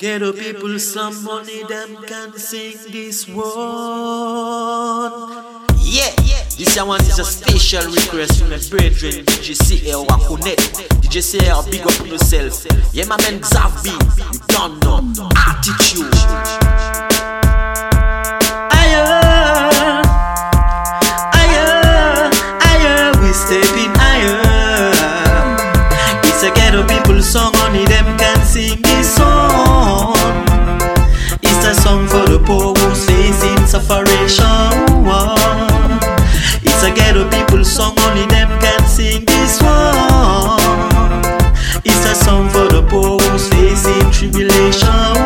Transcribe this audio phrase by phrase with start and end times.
[0.00, 3.44] Ghetto people, some money, them can sing this one.
[5.76, 6.10] Yeah,
[6.56, 10.56] this one is a special request from my brethren, DJ C-Air Wakunet.
[11.02, 12.64] DJ C-Air, big up yourself.
[12.94, 15.02] Yeah, my man Xavi, you don't know.
[15.36, 16.14] Attitude.
[18.72, 18.96] Aye,
[21.34, 21.60] aye,
[22.64, 24.40] aye, we stepping higher.
[26.24, 29.49] It's a ghetto people song, only them can sing this song.
[31.90, 34.46] Song for the poor who's facing separation.
[36.62, 40.60] It's a ghetto people song, only them can sing this one.
[41.84, 45.16] It's a song for the poor who's facing tribulation.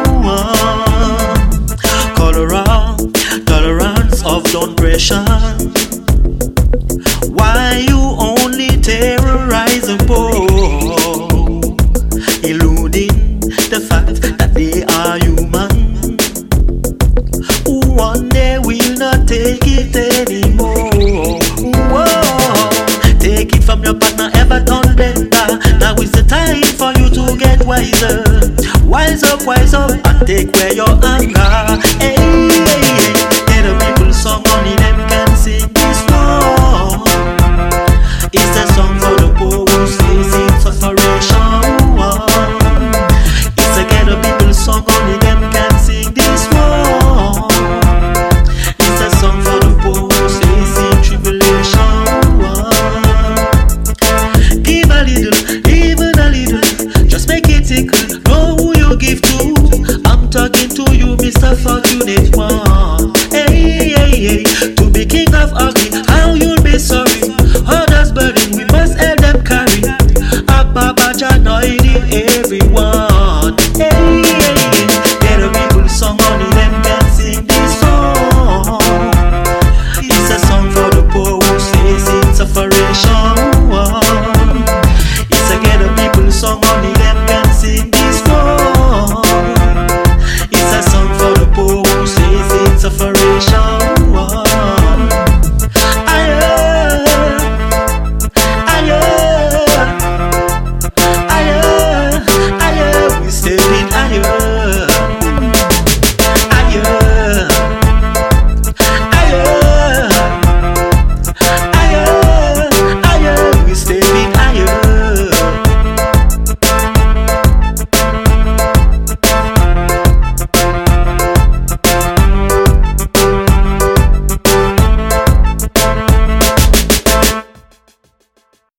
[2.17, 5.27] Tolerance, tolerance of oppression.
[5.27, 5.84] Why
[23.19, 24.61] Take it from your partner, ever.
[25.81, 28.23] Now is the time for you to get wiser.
[28.87, 31.83] Wise up, wise up, and take away your anger.
[31.99, 32.24] Hey.